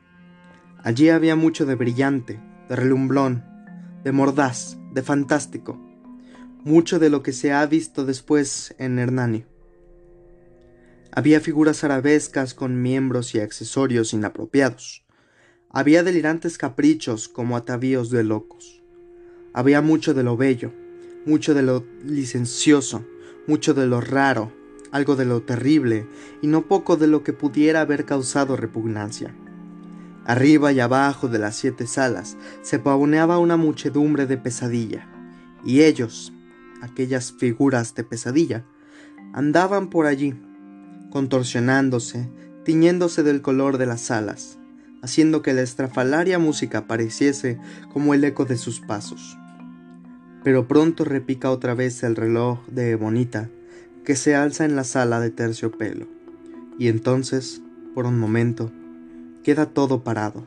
Allí 0.83 1.09
había 1.09 1.35
mucho 1.35 1.67
de 1.67 1.75
brillante, 1.75 2.41
de 2.69 2.77
relumblón, 2.77 3.45
de 4.05 4.13
mordaz, 4.13 4.79
de 4.93 5.03
fantástico, 5.03 5.81
mucho 6.63 6.99
de 6.99 7.11
lo 7.11 7.23
que 7.23 7.33
se 7.33 7.53
ha 7.53 7.67
visto 7.67 8.05
después 8.05 8.75
en 8.79 8.99
Hernani. 8.99 9.45
Había 11.17 11.39
figuras 11.39 11.85
arabescas 11.85 12.55
con 12.55 12.83
miembros 12.83 13.37
y 13.37 13.39
accesorios 13.39 14.13
inapropiados, 14.13 15.05
había 15.71 16.03
delirantes 16.03 16.59
caprichos 16.59 17.29
como 17.29 17.57
atavíos 17.57 18.11
de 18.11 18.25
locos. 18.25 18.83
Había 19.53 19.81
mucho 19.81 20.13
de 20.13 20.25
lo 20.25 20.37
bello, 20.37 20.73
mucho 21.25 21.55
de 21.55 21.63
lo 21.63 21.85
licencioso, 22.05 23.05
mucho 23.47 23.75
de 23.75 23.87
lo 23.87 24.01
raro, 24.01 24.53
algo 24.91 25.15
de 25.15 25.25
lo 25.25 25.43
terrible 25.43 26.09
y 26.43 26.49
no 26.49 26.67
poco 26.67 26.97
de 26.97 27.07
lo 27.07 27.23
que 27.23 27.33
pudiera 27.33 27.81
haber 27.81 28.07
causado 28.07 28.57
repugnancia. 28.57 29.37
Arriba 30.25 30.73
y 30.73 30.81
abajo 30.81 31.29
de 31.29 31.39
las 31.39 31.55
siete 31.55 31.87
salas 31.87 32.37
se 32.63 32.81
pavoneaba 32.81 33.39
una 33.39 33.57
muchedumbre 33.57 34.27
de 34.27 34.37
pesadilla, 34.37 35.07
y 35.65 35.83
ellos, 35.83 36.33
aquellas 36.83 37.33
figuras 37.33 37.95
de 37.95 38.03
pesadilla, 38.03 38.65
andaban 39.33 39.91
por 39.91 40.07
allí, 40.07 40.35
contorsionándose, 41.15 42.29
tiñéndose 42.65 43.23
del 43.23 43.41
color 43.41 43.79
de 43.79 43.87
las 43.87 44.01
salas, 44.01 44.59
haciendo 45.01 45.43
que 45.43 45.53
la 45.53 45.63
estrafalaria 45.63 46.41
música 46.41 46.89
pareciese 46.89 47.57
como 47.93 48.15
el 48.15 48.25
eco 48.25 48.47
de 48.47 48.57
sus 48.57 48.81
pasos. 48.81 49.39
Pero 50.43 50.67
pronto 50.67 51.05
repica 51.05 51.53
otra 51.53 51.75
vez 51.75 52.03
el 52.03 52.17
reloj 52.17 52.67
de 52.67 52.97
Bonita 52.97 53.49
que 54.05 54.17
se 54.17 54.35
alza 54.35 54.65
en 54.65 54.75
la 54.75 54.83
sala 54.83 55.21
de 55.21 55.31
terciopelo, 55.31 56.09
y 56.81 56.89
entonces, 56.89 57.63
por 57.95 58.07
un 58.07 58.19
momento, 58.19 58.73
queda 59.45 59.67
todo 59.67 60.03
parado, 60.03 60.45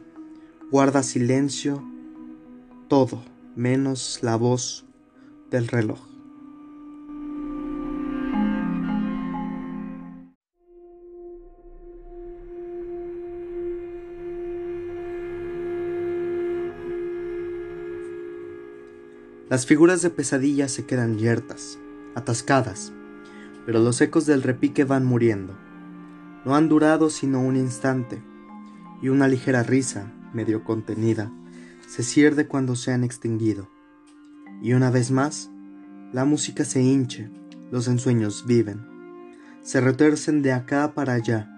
guarda 0.70 1.02
silencio 1.02 1.82
todo, 2.90 3.24
menos 3.56 4.20
la 4.22 4.36
voz 4.36 4.86
del 5.50 5.70
reloj. 5.70 6.17
Las 19.50 19.66
figuras 19.66 20.02
de 20.02 20.10
pesadilla 20.10 20.68
se 20.68 20.86
quedan 20.86 21.18
yertas, 21.18 21.80
atascadas, 22.16 22.92
pero 23.66 23.80
los 23.80 24.02
ecos 24.02 24.26
del 24.26 24.44
repique 24.44 24.84
van 24.84 25.06
muriendo. 25.06 25.58
No 26.44 26.54
han 26.56 26.68
durado 26.68 27.10
sino 27.10 27.40
un 27.40 27.56
instante, 27.56 28.22
y 29.02 29.08
una 29.08 29.30
ligera 29.30 29.64
risa, 29.64 30.12
medio 30.34 30.66
contenida, 30.66 31.32
se 31.88 32.04
cierde 32.04 32.48
cuando 32.48 32.76
se 32.76 32.92
han 32.92 33.06
extinguido. 33.06 33.70
Y 34.62 34.74
una 34.74 34.92
vez 34.92 35.12
más, 35.12 35.50
la 36.12 36.26
música 36.26 36.66
se 36.66 36.82
hinche, 36.82 37.32
los 37.72 37.88
ensueños 37.88 38.46
viven, 38.48 38.86
se 39.62 39.80
retuercen 39.80 40.42
de 40.42 40.52
acá 40.52 40.94
para 40.94 41.14
allá, 41.14 41.50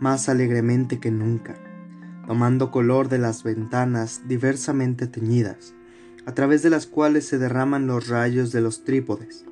más 0.00 0.28
alegremente 0.28 0.98
que 0.98 1.12
nunca, 1.12 1.54
tomando 2.26 2.72
color 2.72 3.08
de 3.08 3.18
las 3.18 3.44
ventanas 3.44 4.22
diversamente 4.26 5.06
teñidas, 5.06 5.74
a 6.28 6.34
través 6.34 6.62
de 6.62 6.68
las 6.68 6.86
cuales 6.86 7.26
se 7.26 7.38
derraman 7.38 7.86
los 7.86 8.08
rayos 8.08 8.52
de 8.52 8.60
los 8.60 8.84
trípodes. 8.84 9.46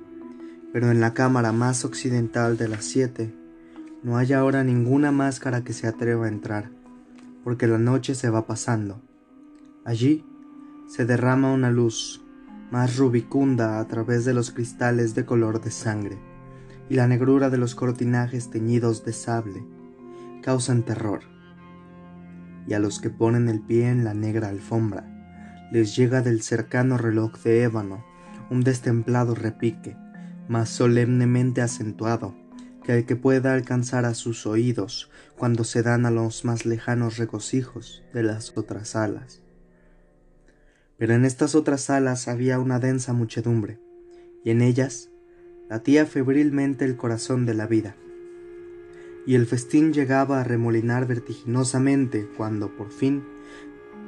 Pero 0.75 0.91
en 0.91 1.01
la 1.01 1.15
cámara 1.15 1.51
más 1.51 1.87
occidental 1.87 2.59
de 2.59 2.69
las 2.69 2.85
siete 2.85 3.35
no 4.03 4.19
hay 4.19 4.35
ahora 4.35 4.63
ninguna 4.63 5.11
máscara 5.11 5.65
que 5.65 5.73
se 5.73 5.87
atreva 5.87 6.27
a 6.27 6.29
entrar, 6.29 6.69
porque 7.43 7.67
la 7.67 7.79
noche 7.79 8.15
se 8.15 8.29
va 8.29 8.47
pasando. 8.47 9.01
Allí 9.87 10.27
se 10.87 11.07
derrama 11.07 11.51
una 11.51 11.71
luz 11.71 12.23
más 12.71 12.99
rubicunda 12.99 13.81
a 13.81 13.89
través 13.89 14.27
de 14.27 14.35
los 14.35 14.51
cristales 14.51 15.15
de 15.15 15.25
color 15.25 15.63
de 15.63 15.71
sangre, 15.71 16.19
y 16.91 16.97
la 16.97 17.09
negrura 17.09 17.49
de 17.49 17.57
los 17.57 17.75
cortinajes 17.75 18.51
teñidos 18.51 19.03
de 19.03 19.15
sable 19.15 19.67
causan 20.43 20.83
terror. 20.83 21.21
Y 22.69 22.75
a 22.75 22.81
los 22.81 23.01
que 23.01 23.09
ponen 23.09 23.49
el 23.49 23.63
pie 23.63 23.89
en 23.89 24.05
la 24.05 24.13
negra 24.13 24.51
alfombra, 24.51 25.16
les 25.73 25.97
llega 25.97 26.23
del 26.23 26.43
cercano 26.43 26.99
reloj 26.99 27.39
de 27.43 27.63
ébano 27.63 28.05
un 28.51 28.63
destemplado 28.63 29.35
repique, 29.35 29.97
más 30.49 30.69
solemnemente 30.69 31.63
acentuado 31.63 32.35
que 32.85 32.97
el 32.97 33.05
que 33.05 33.17
pueda 33.17 33.53
alcanzar 33.53 34.05
a 34.05 34.15
sus 34.15 34.47
oídos 34.47 35.11
cuando 35.37 35.65
se 35.65 35.83
dan 35.83 36.07
a 36.07 36.13
los 36.13 36.45
más 36.45 36.65
lejanos 36.65 37.17
regocijos 37.19 38.05
de 38.15 38.23
las 38.23 38.57
otras 38.57 38.95
alas. 38.95 39.43
Pero 40.97 41.15
en 41.15 41.25
estas 41.25 41.57
otras 41.57 41.91
alas 41.91 42.29
había 42.29 42.61
una 42.61 42.79
densa 42.79 43.13
muchedumbre, 43.13 43.81
y 44.45 44.51
en 44.51 44.63
ellas 44.63 45.11
latía 45.69 46.07
febrilmente 46.07 46.85
el 46.85 46.97
corazón 46.97 47.45
de 47.45 47.55
la 47.55 47.67
vida. 47.67 47.97
Y 49.27 49.35
el 49.35 49.47
festín 49.47 49.93
llegaba 49.93 50.41
a 50.41 50.45
remolinar 50.45 51.09
vertiginosamente 51.09 52.29
cuando, 52.37 52.77
por 52.77 52.93
fin, 52.93 53.25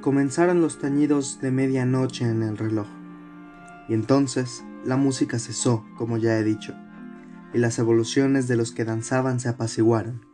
comenzaron 0.01 0.61
los 0.61 0.79
tañidos 0.79 1.41
de 1.41 1.51
medianoche 1.51 2.25
en 2.25 2.43
el 2.43 2.57
reloj. 2.57 2.87
Y 3.89 3.95
entonces 3.95 4.65
la 4.85 4.97
música 4.97 5.39
cesó, 5.39 5.85
como 5.97 6.19
ya 6.19 6.39
he 6.39 6.45
dicho, 6.45 6.75
y 7.53 7.59
las 7.59 7.79
evoluciones 7.79 8.47
de 8.47 8.57
los 8.57 8.71
que 8.71 8.85
danzaban 8.85 9.41
se 9.41 9.49
apaciguaron, 9.49 10.25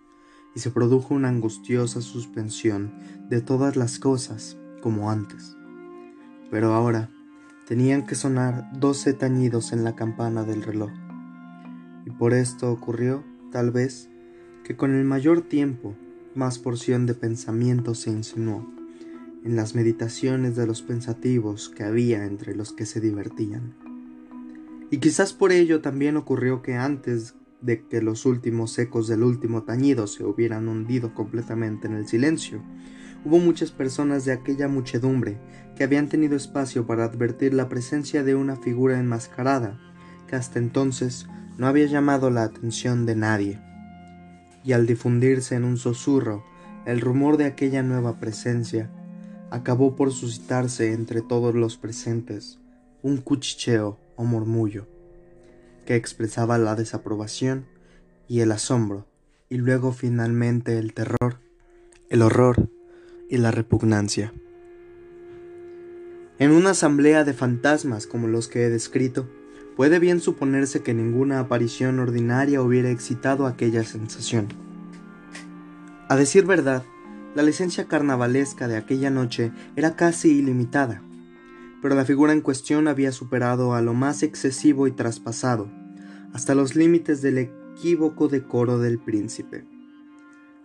y 0.55 0.61
se 0.61 0.71
produjo 0.71 1.15
una 1.15 1.29
angustiosa 1.29 2.03
suspensión 2.03 2.93
de 3.31 3.41
todas 3.41 3.77
las 3.77 3.99
cosas, 3.99 4.59
como 4.83 5.11
antes. 5.11 5.57
Pero 6.51 6.75
ahora 6.75 7.11
tenían 7.67 8.07
que 8.07 8.15
sonar 8.15 8.69
doce 8.79 9.15
tañidos 9.15 9.73
en 9.73 9.83
la 9.83 9.97
campana 9.97 10.45
del 10.45 10.63
reloj. 10.63 10.91
Y 12.05 12.11
por 12.11 12.35
esto 12.35 12.71
ocurrió, 12.71 13.25
tal 13.51 13.71
vez, 13.71 14.11
que 14.63 14.77
con 14.77 14.95
el 14.95 15.05
mayor 15.05 15.41
tiempo 15.41 15.95
más 16.35 16.59
porción 16.59 17.07
de 17.07 17.15
pensamiento 17.15 17.95
se 17.95 18.11
insinuó 18.11 18.74
en 19.45 19.57
las 19.57 19.75
meditaciones 19.75 20.57
de 20.57 20.67
los 20.67 20.83
pensativos 20.83 21.69
que 21.69 21.85
había 21.85 22.25
entre 22.25 22.57
los 22.57 22.73
que 22.73 22.87
se 22.87 23.01
divertían. 23.01 23.75
Y 24.91 24.99
quizás 24.99 25.33
por 25.33 25.53
ello 25.53 25.81
también 25.81 26.17
ocurrió 26.17 26.63
que 26.63 26.77
antes 26.77 27.35
de 27.61 27.87
que 27.87 28.03
los 28.03 28.27
últimos 28.27 28.79
ecos 28.79 29.07
del 29.07 29.23
último 29.23 29.63
tañido 29.63 30.07
se 30.07 30.25
hubieran 30.25 30.69
hundido 30.69 31.15
completamente 31.15 31.87
en 31.87 31.95
el 31.95 32.07
silencio, 32.07 32.63
hubo 33.25 33.39
muchas 33.39 33.71
personas 33.71 34.25
de 34.25 34.33
aquella 34.33 34.69
muchedumbre 34.69 35.39
que 35.77 35.85
habían 35.85 36.09
tenido 36.09 36.37
espacio 36.37 36.87
para 36.87 37.05
advertir 37.05 37.55
la 37.55 37.69
presencia 37.69 38.23
de 38.23 38.35
una 38.35 38.57
figura 38.57 38.99
enmascarada 38.99 39.79
que 40.27 40.37
hasta 40.37 40.59
entonces 40.59 41.27
no 41.59 41.67
había 41.67 41.87
llamado 41.87 42.31
la 42.31 42.43
atención 42.43 43.07
de 43.07 43.17
nadie. 43.17 43.61
Y 44.63 44.73
al 44.73 44.87
difundirse 44.87 45.55
en 45.55 45.65
un 45.65 45.77
susurro 45.77 46.45
el 46.87 47.01
rumor 47.01 47.37
de 47.37 47.45
aquella 47.45 47.83
nueva 47.83 48.19
presencia, 48.21 48.91
acabó 49.55 49.95
por 49.95 50.11
suscitarse 50.11 50.93
entre 50.93 51.23
todos 51.23 51.55
los 51.55 51.77
presentes 51.77 52.59
un 53.03 53.19
cuchicheo 53.19 54.01
o 54.17 54.25
murmullo 54.25 54.89
que 55.87 55.95
expresaba 55.95 56.59
la 56.59 56.75
desaprobación 56.75 57.67
y 58.27 58.41
el 58.41 58.51
asombro, 58.51 59.07
y 59.49 59.59
luego 59.59 59.93
finalmente 59.93 60.79
el 60.79 60.93
terror, 60.93 61.39
el 62.09 62.23
horror 62.23 62.69
y 63.31 63.37
la 63.37 63.53
repugnancia. 63.53 64.33
En 66.41 66.51
una 66.51 66.71
asamblea 66.71 67.23
de 67.23 67.35
fantasmas 67.35 68.09
como 68.09 68.27
los 68.27 68.49
que 68.49 68.65
he 68.65 68.71
descrito, 68.71 69.29
puede 69.77 70.01
bien 70.01 70.21
suponerse 70.21 70.83
que 70.83 70.95
ninguna 70.95 71.39
aparición 71.39 72.01
ordinaria 72.01 72.61
hubiera 72.61 72.91
excitado 72.91 73.47
aquella 73.47 73.85
sensación. 73.85 74.49
A 76.09 76.17
decir 76.17 76.45
verdad, 76.45 76.83
la 77.35 77.43
licencia 77.43 77.87
carnavalesca 77.87 78.69
de 78.69 78.77
aquella 78.77 79.11
noche 79.11 79.53
era 79.77 79.97
casi 79.97 80.31
ilimitada, 80.39 81.03
pero 81.83 81.95
la 81.95 82.05
figura 82.05 82.33
en 82.33 82.41
cuestión 82.41 82.89
había 82.89 83.13
superado 83.13 83.75
a 83.75 83.83
lo 83.83 83.93
más 83.93 84.23
excesivo 84.23 84.87
y 84.87 84.93
traspasado, 84.93 85.71
hasta 86.33 86.55
los 86.55 86.77
límites 86.77 87.23
del 87.23 87.39
equívoco 87.39 88.29
decoro 88.29 88.79
del 88.79 88.99
príncipe. 88.99 89.67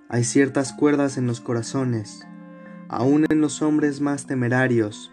Hay 0.07 0.23
ciertas 0.23 0.73
cuerdas 0.73 1.17
en 1.17 1.27
los 1.27 1.41
corazones, 1.41 2.25
aun 2.87 3.25
en 3.29 3.41
los 3.41 3.61
hombres 3.61 4.01
más 4.01 4.27
temerarios, 4.27 5.11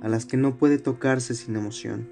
a 0.00 0.08
las 0.08 0.26
que 0.26 0.36
no 0.36 0.56
puede 0.56 0.78
tocarse 0.78 1.34
sin 1.34 1.56
emoción. 1.56 2.08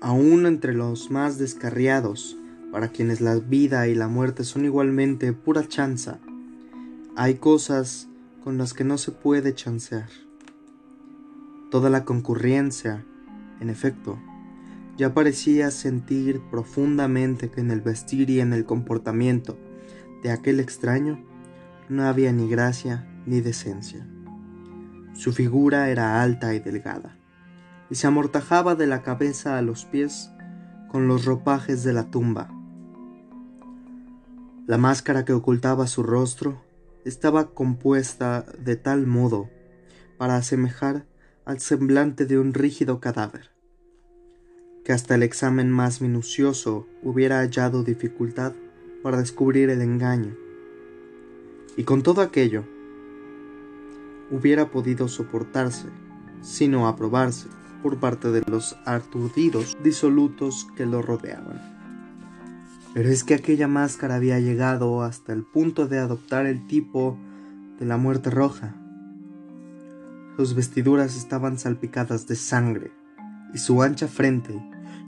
Aún 0.00 0.46
entre 0.46 0.74
los 0.74 1.10
más 1.10 1.38
descarriados, 1.38 2.36
para 2.72 2.88
quienes 2.88 3.20
la 3.20 3.36
vida 3.36 3.86
y 3.88 3.94
la 3.94 4.08
muerte 4.08 4.44
son 4.44 4.64
igualmente 4.64 5.32
pura 5.32 5.66
chanza, 5.66 6.20
hay 7.18 7.36
cosas 7.36 8.08
con 8.44 8.58
las 8.58 8.74
que 8.74 8.84
no 8.84 8.98
se 8.98 9.10
puede 9.10 9.54
chancear. 9.54 10.10
Toda 11.70 11.88
la 11.88 12.04
concurrencia, 12.04 13.06
en 13.58 13.70
efecto, 13.70 14.18
ya 14.98 15.14
parecía 15.14 15.70
sentir 15.70 16.42
profundamente 16.50 17.50
que 17.50 17.62
en 17.62 17.70
el 17.70 17.80
vestir 17.80 18.28
y 18.28 18.40
en 18.40 18.52
el 18.52 18.66
comportamiento 18.66 19.58
de 20.22 20.30
aquel 20.30 20.60
extraño 20.60 21.24
no 21.88 22.04
había 22.04 22.32
ni 22.32 22.50
gracia 22.50 23.08
ni 23.24 23.40
decencia. 23.40 24.06
Su 25.14 25.32
figura 25.32 25.88
era 25.88 26.22
alta 26.22 26.52
y 26.52 26.60
delgada, 26.60 27.16
y 27.88 27.94
se 27.94 28.06
amortajaba 28.06 28.74
de 28.74 28.86
la 28.86 29.02
cabeza 29.02 29.56
a 29.56 29.62
los 29.62 29.86
pies 29.86 30.30
con 30.88 31.08
los 31.08 31.24
ropajes 31.24 31.82
de 31.82 31.94
la 31.94 32.10
tumba. 32.10 32.50
La 34.66 34.76
máscara 34.76 35.24
que 35.24 35.32
ocultaba 35.32 35.86
su 35.86 36.02
rostro 36.02 36.65
estaba 37.06 37.54
compuesta 37.54 38.44
de 38.58 38.74
tal 38.74 39.06
modo 39.06 39.48
para 40.18 40.36
asemejar 40.36 41.06
al 41.44 41.60
semblante 41.60 42.26
de 42.26 42.36
un 42.36 42.52
rígido 42.52 42.98
cadáver, 42.98 43.50
que 44.84 44.92
hasta 44.92 45.14
el 45.14 45.22
examen 45.22 45.70
más 45.70 46.02
minucioso 46.02 46.88
hubiera 47.04 47.38
hallado 47.38 47.84
dificultad 47.84 48.54
para 49.04 49.18
descubrir 49.18 49.70
el 49.70 49.82
engaño. 49.82 50.36
Y 51.76 51.84
con 51.84 52.02
todo 52.02 52.22
aquello, 52.22 52.64
hubiera 54.32 54.72
podido 54.72 55.06
soportarse, 55.06 55.86
sino 56.42 56.88
aprobarse, 56.88 57.46
por 57.84 58.00
parte 58.00 58.32
de 58.32 58.42
los 58.50 58.74
aturdidos 58.84 59.76
disolutos 59.80 60.66
que 60.76 60.86
lo 60.86 61.02
rodeaban. 61.02 61.75
Pero 62.96 63.10
es 63.10 63.24
que 63.24 63.34
aquella 63.34 63.68
máscara 63.68 64.14
había 64.14 64.40
llegado 64.40 65.02
hasta 65.02 65.34
el 65.34 65.42
punto 65.42 65.86
de 65.86 65.98
adoptar 65.98 66.46
el 66.46 66.66
tipo 66.66 67.18
de 67.78 67.84
la 67.84 67.98
muerte 67.98 68.30
roja. 68.30 68.74
Sus 70.38 70.54
vestiduras 70.54 71.14
estaban 71.14 71.58
salpicadas 71.58 72.26
de 72.26 72.36
sangre, 72.36 72.92
y 73.52 73.58
su 73.58 73.82
ancha 73.82 74.08
frente, 74.08 74.58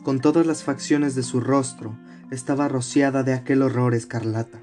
con 0.04 0.21
todas 0.21 0.47
las 0.47 0.64
facciones 0.64 1.14
de 1.14 1.23
su 1.23 1.40
rostro, 1.40 1.99
estaba 2.30 2.68
rociada 2.68 3.23
de 3.23 3.33
aquel 3.33 3.62
horror 3.62 3.95
escarlata. 3.95 4.61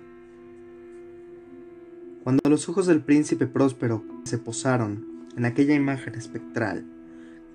Cuando 2.23 2.47
los 2.47 2.69
ojos 2.69 2.85
del 2.85 3.01
príncipe 3.01 3.47
próspero 3.47 4.05
se 4.25 4.37
posaron 4.37 5.03
en 5.35 5.45
aquella 5.45 5.73
imagen 5.73 6.13
espectral, 6.13 6.85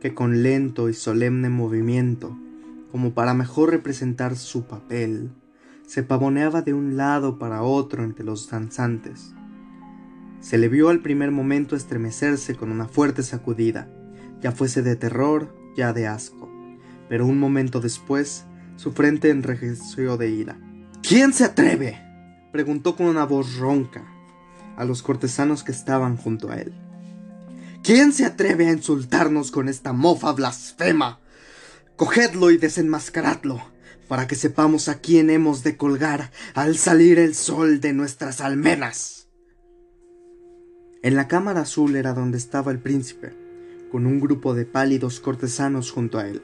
que 0.01 0.15
con 0.15 0.43
lento 0.43 0.89
y 0.89 0.95
solemne 0.95 1.49
movimiento, 1.49 2.37
como 2.91 3.15
para 3.15 3.35
mejor 3.35 3.71
representar 3.71 4.35
su 4.35 4.65
papel, 4.65 5.31
se 5.91 6.05
pavoneaba 6.05 6.63
de 6.63 6.73
un 6.73 6.97
lado 6.97 7.37
para 7.37 7.65
otro 7.65 8.05
entre 8.05 8.25
los 8.25 8.49
danzantes. 8.49 9.35
Se 10.39 10.57
le 10.57 10.69
vio 10.69 10.89
al 10.89 11.01
primer 11.01 11.33
momento 11.33 11.75
estremecerse 11.75 12.55
con 12.55 12.71
una 12.71 12.87
fuerte 12.87 13.25
sacudida, 13.25 13.91
ya 14.41 14.53
fuese 14.53 14.83
de 14.83 14.95
terror, 14.95 15.53
ya 15.77 15.93
de 15.93 16.07
asco, 16.07 16.49
pero 17.09 17.27
un 17.27 17.41
momento 17.41 17.81
después 17.81 18.45
su 18.77 18.93
frente 18.93 19.31
enrejeció 19.31 20.17
de 20.17 20.31
ira. 20.31 20.61
¿Quién 21.03 21.33
se 21.33 21.43
atreve? 21.43 22.01
preguntó 22.53 22.95
con 22.95 23.07
una 23.07 23.25
voz 23.25 23.57
ronca 23.57 24.05
a 24.77 24.85
los 24.85 25.03
cortesanos 25.03 25.65
que 25.65 25.73
estaban 25.73 26.17
junto 26.17 26.53
a 26.53 26.59
él. 26.59 26.73
¿Quién 27.83 28.13
se 28.13 28.25
atreve 28.27 28.69
a 28.69 28.73
insultarnos 28.73 29.51
con 29.51 29.69
esta 29.69 29.93
mofa 29.93 30.31
blasfema? 30.35 31.19
Cogedlo 31.97 32.53
y 32.53 32.59
desenmascaradlo, 32.59 33.61
para 34.11 34.27
que 34.27 34.35
sepamos 34.35 34.89
a 34.89 35.01
quién 35.01 35.31
hemos 35.31 35.63
de 35.63 35.77
colgar 35.77 36.33
al 36.55 36.77
salir 36.77 37.21
el 37.21 37.37
sol 37.37 37.79
de 37.79 37.93
nuestras 37.93 38.41
almenas. 38.41 39.29
En 41.05 41.15
la 41.15 41.29
cámara 41.29 41.61
azul 41.61 41.95
era 41.95 42.13
donde 42.13 42.37
estaba 42.37 42.73
el 42.73 42.81
príncipe, 42.81 43.33
con 43.93 44.07
un 44.07 44.19
grupo 44.19 44.53
de 44.53 44.65
pálidos 44.65 45.21
cortesanos 45.21 45.93
junto 45.93 46.19
a 46.19 46.27
él. 46.27 46.43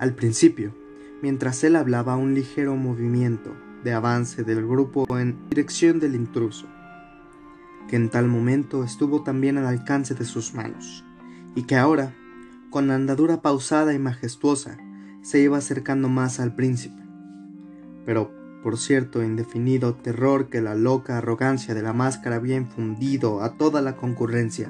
Al 0.00 0.16
principio, 0.16 0.74
mientras 1.22 1.62
él 1.62 1.76
hablaba, 1.76 2.16
un 2.16 2.34
ligero 2.34 2.74
movimiento 2.74 3.54
de 3.84 3.92
avance 3.92 4.42
del 4.42 4.66
grupo 4.66 5.06
en 5.16 5.48
dirección 5.48 6.00
del 6.00 6.16
intruso 6.16 6.66
que 7.88 7.94
en 7.94 8.08
tal 8.08 8.26
momento 8.26 8.82
estuvo 8.82 9.22
también 9.22 9.58
al 9.58 9.66
alcance 9.66 10.14
de 10.14 10.24
sus 10.24 10.54
manos, 10.54 11.04
y 11.54 11.64
que 11.64 11.76
ahora, 11.76 12.14
con 12.70 12.90
andadura 12.90 13.42
pausada 13.42 13.94
y 13.94 13.98
majestuosa, 14.00 14.76
se 15.22 15.40
iba 15.40 15.58
acercando 15.58 16.08
más 16.08 16.40
al 16.40 16.54
príncipe. 16.54 17.02
Pero, 18.04 18.32
por 18.62 18.78
cierto 18.78 19.22
indefinido 19.22 19.94
terror 19.94 20.48
que 20.48 20.60
la 20.60 20.74
loca 20.74 21.18
arrogancia 21.18 21.74
de 21.74 21.82
la 21.82 21.92
máscara 21.92 22.36
había 22.36 22.56
infundido 22.56 23.42
a 23.42 23.56
toda 23.56 23.82
la 23.82 23.96
concurrencia, 23.96 24.68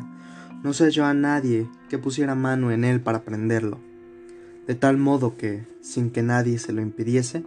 no 0.62 0.72
se 0.72 0.84
halló 0.84 1.06
a 1.06 1.14
nadie 1.14 1.68
que 1.88 1.98
pusiera 1.98 2.34
mano 2.34 2.70
en 2.70 2.84
él 2.84 3.00
para 3.00 3.22
prenderlo, 3.22 3.78
de 4.66 4.74
tal 4.74 4.96
modo 4.96 5.36
que, 5.36 5.66
sin 5.80 6.10
que 6.10 6.22
nadie 6.22 6.58
se 6.58 6.72
lo 6.72 6.82
impidiese, 6.82 7.44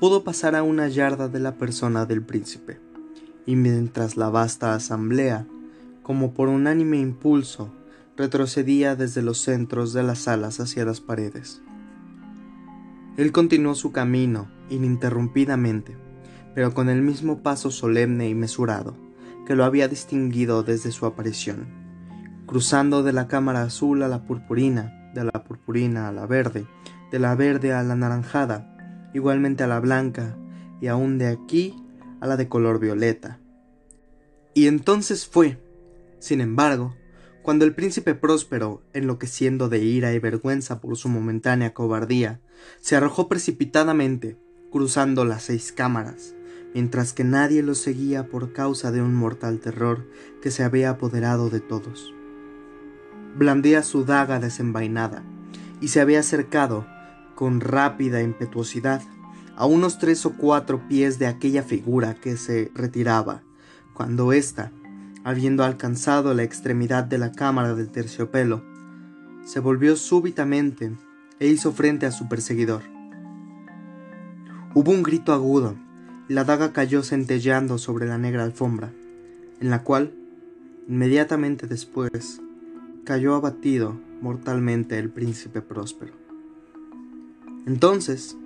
pudo 0.00 0.24
pasar 0.24 0.56
a 0.56 0.62
una 0.62 0.88
yarda 0.88 1.28
de 1.28 1.40
la 1.40 1.56
persona 1.56 2.06
del 2.06 2.22
príncipe 2.22 2.78
y 3.46 3.54
mientras 3.54 4.16
la 4.16 4.28
vasta 4.28 4.74
asamblea, 4.74 5.46
como 6.02 6.34
por 6.34 6.48
unánime 6.48 6.98
impulso, 6.98 7.72
retrocedía 8.16 8.96
desde 8.96 9.22
los 9.22 9.38
centros 9.38 9.92
de 9.92 10.02
las 10.02 10.20
salas 10.20 10.60
hacia 10.60 10.84
las 10.84 11.00
paredes. 11.00 11.62
Él 13.16 13.32
continuó 13.32 13.74
su 13.74 13.92
camino 13.92 14.50
ininterrumpidamente, 14.68 15.96
pero 16.54 16.74
con 16.74 16.88
el 16.88 17.02
mismo 17.02 17.42
paso 17.42 17.70
solemne 17.70 18.28
y 18.28 18.34
mesurado 18.34 18.96
que 19.46 19.54
lo 19.54 19.64
había 19.64 19.88
distinguido 19.88 20.62
desde 20.62 20.90
su 20.90 21.06
aparición, 21.06 21.66
cruzando 22.46 23.02
de 23.02 23.12
la 23.12 23.28
cámara 23.28 23.62
azul 23.62 24.02
a 24.02 24.08
la 24.08 24.24
purpurina, 24.24 25.10
de 25.14 25.24
la 25.24 25.44
purpurina 25.44 26.08
a 26.08 26.12
la 26.12 26.26
verde, 26.26 26.66
de 27.10 27.18
la 27.18 27.34
verde 27.34 27.72
a 27.72 27.82
la 27.82 27.96
naranjada, 27.96 29.10
igualmente 29.14 29.62
a 29.62 29.66
la 29.66 29.80
blanca, 29.80 30.36
y 30.80 30.88
aún 30.88 31.16
de 31.16 31.28
aquí 31.28 31.74
a 32.20 32.26
la 32.26 32.36
de 32.36 32.48
color 32.48 32.80
violeta. 32.80 33.38
Y 34.52 34.66
entonces 34.66 35.26
fue, 35.26 35.58
sin 36.18 36.40
embargo, 36.40 36.94
cuando 37.46 37.64
el 37.64 37.76
príncipe 37.76 38.16
próspero, 38.16 38.82
enloqueciendo 38.92 39.68
de 39.68 39.78
ira 39.78 40.12
y 40.12 40.18
vergüenza 40.18 40.80
por 40.80 40.96
su 40.96 41.08
momentánea 41.08 41.74
cobardía, 41.74 42.40
se 42.80 42.96
arrojó 42.96 43.28
precipitadamente, 43.28 44.36
cruzando 44.72 45.24
las 45.24 45.44
seis 45.44 45.70
cámaras, 45.70 46.34
mientras 46.74 47.12
que 47.12 47.22
nadie 47.22 47.62
lo 47.62 47.76
seguía 47.76 48.26
por 48.26 48.52
causa 48.52 48.90
de 48.90 49.00
un 49.00 49.14
mortal 49.14 49.60
terror 49.60 50.08
que 50.42 50.50
se 50.50 50.64
había 50.64 50.90
apoderado 50.90 51.48
de 51.48 51.60
todos. 51.60 52.12
Blandía 53.36 53.84
su 53.84 54.04
daga 54.04 54.40
desenvainada 54.40 55.22
y 55.80 55.86
se 55.86 56.00
había 56.00 56.18
acercado, 56.18 56.84
con 57.36 57.60
rápida 57.60 58.22
impetuosidad, 58.22 59.02
a 59.54 59.66
unos 59.66 60.00
tres 60.00 60.26
o 60.26 60.32
cuatro 60.32 60.88
pies 60.88 61.20
de 61.20 61.28
aquella 61.28 61.62
figura 61.62 62.14
que 62.16 62.36
se 62.38 62.72
retiraba, 62.74 63.44
cuando 63.94 64.32
ésta, 64.32 64.72
habiendo 65.26 65.64
alcanzado 65.64 66.34
la 66.34 66.44
extremidad 66.44 67.02
de 67.02 67.18
la 67.18 67.32
cámara 67.32 67.74
del 67.74 67.88
terciopelo, 67.88 68.62
se 69.44 69.58
volvió 69.58 69.96
súbitamente 69.96 70.92
e 71.40 71.48
hizo 71.48 71.72
frente 71.72 72.06
a 72.06 72.12
su 72.12 72.28
perseguidor. 72.28 72.82
Hubo 74.72 74.92
un 74.92 75.02
grito 75.02 75.32
agudo, 75.32 75.74
y 76.28 76.34
la 76.34 76.44
daga 76.44 76.72
cayó 76.72 77.02
centelleando 77.02 77.76
sobre 77.76 78.06
la 78.06 78.18
negra 78.18 78.44
alfombra, 78.44 78.92
en 79.60 79.70
la 79.70 79.82
cual, 79.82 80.14
inmediatamente 80.86 81.66
después, 81.66 82.40
cayó 83.04 83.34
abatido 83.34 84.00
mortalmente 84.20 84.96
el 84.96 85.10
príncipe 85.10 85.60
próspero. 85.60 86.12
Entonces, 87.66 88.36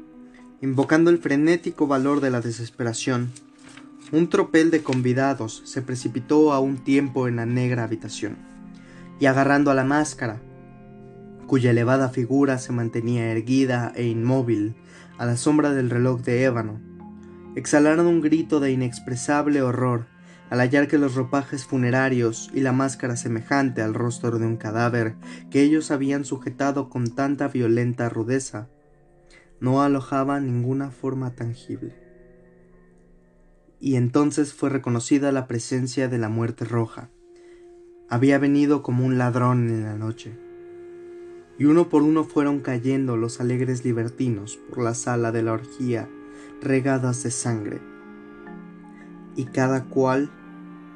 Invocando 0.63 1.09
el 1.11 1.17
frenético 1.17 1.87
valor 1.87 2.21
de 2.21 2.29
la 2.29 2.43
desesperación, 2.43 3.31
un 4.13 4.29
tropel 4.29 4.71
de 4.71 4.83
convidados 4.83 5.63
se 5.65 5.83
precipitó 5.83 6.53
a 6.53 6.59
un 6.59 6.79
tiempo 6.79 7.29
en 7.29 7.37
la 7.37 7.47
negra 7.47 7.85
habitación, 7.85 8.37
y 9.21 9.27
agarrando 9.27 9.71
a 9.71 9.75
la 9.75 9.85
máscara, 9.85 10.41
cuya 11.47 11.71
elevada 11.71 12.09
figura 12.09 12.59
se 12.59 12.73
mantenía 12.73 13.31
erguida 13.31 13.93
e 13.95 14.07
inmóvil 14.07 14.75
a 15.19 15.27
la 15.27 15.37
sombra 15.37 15.73
del 15.73 15.91
reloj 15.91 16.23
de 16.23 16.45
ébano, 16.45 16.81
exhalaron 17.55 18.07
un 18.07 18.21
grito 18.21 18.61
de 18.61 18.73
inexpresable 18.73 19.63
horror 19.63 20.07
al 20.49 20.59
hallar 20.59 20.89
que 20.89 20.99
los 20.99 21.15
ropajes 21.15 21.65
funerarios 21.65 22.51
y 22.53 22.61
la 22.61 22.73
máscara 22.73 23.17
semejante 23.17 23.83
al 23.83 23.95
rostro 23.95 24.39
de 24.39 24.47
un 24.47 24.57
cadáver 24.57 25.15
que 25.51 25.63
ellos 25.63 25.93
habían 25.93 26.25
sujetado 26.25 26.89
con 26.89 27.15
tanta 27.15 27.47
violenta 27.47 28.09
rudeza, 28.09 28.69
no 29.61 29.83
alojaba 29.83 30.41
ninguna 30.41 30.91
forma 30.91 31.35
tangible. 31.37 32.00
Y 33.81 33.97
entonces 33.97 34.53
fue 34.53 34.69
reconocida 34.69 35.33
la 35.33 35.49
presencia 35.49 36.09
de 36.09 36.19
la 36.19 36.29
muerte 36.29 36.67
roja. 36.67 37.09
Había 38.11 38.39
venido 38.39 38.83
como 38.83 39.07
un 39.07 39.17
ladrón 39.17 39.69
en 39.71 39.85
la 39.85 39.97
noche. 39.97 40.39
Y 41.59 41.65
uno 41.65 41.89
por 41.89 42.03
uno 42.03 42.25
fueron 42.25 42.61
cayendo 42.61 43.17
los 43.17 43.41
alegres 43.41 43.85
libertinos 43.85 44.59
por 44.59 44.85
la 44.85 44.95
sala 44.95 45.33
de 45.33 45.43
la 45.43 45.53
orgía, 45.53 46.09
regadas 46.61 47.23
de 47.23 47.31
sangre. 47.31 47.81
Y 49.35 49.47
cada 49.47 49.85
cual 49.85 50.31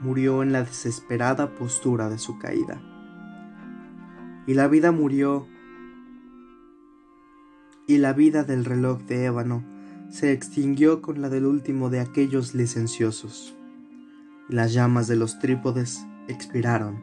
murió 0.03 0.43
en 0.43 0.53
la 0.53 0.63
desesperada 0.63 1.55
postura 1.55 2.11
de 2.11 2.19
su 2.19 2.39
caída. 2.39 2.83
Y 4.47 4.53
la 4.53 4.69
vida 4.69 4.93
murió, 4.93 5.47
y 7.87 7.99
la 7.99 8.13
vida 8.13 8.45
del 8.45 8.67
reloj 8.67 9.01
de 9.03 9.25
ébano 9.25 9.74
se 10.11 10.33
extinguió 10.33 11.03
con 11.03 11.21
la 11.21 11.29
del 11.29 11.47
último 11.47 11.91
de 11.91 12.01
aquellos 12.01 12.55
licenciosos. 12.55 13.55
Las 14.49 14.73
llamas 14.73 15.09
de 15.09 15.17
los 15.17 15.39
trípodes 15.39 16.07
expiraron, 16.29 17.03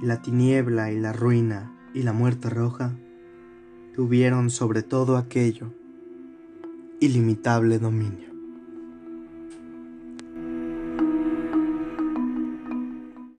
la 0.00 0.22
tiniebla 0.22 0.92
y 0.92 0.98
la 0.98 1.12
ruina 1.12 1.76
y 1.92 2.02
la 2.02 2.12
muerte 2.12 2.48
roja 2.48 2.96
tuvieron 3.94 4.50
sobre 4.50 4.82
todo 4.82 5.16
aquello 5.16 5.74
ilimitable 7.00 7.78
dominio. 7.78 8.29